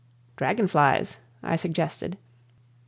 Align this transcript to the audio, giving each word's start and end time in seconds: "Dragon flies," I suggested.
"Dragon 0.35 0.65
flies," 0.65 1.17
I 1.43 1.55
suggested. 1.55 2.17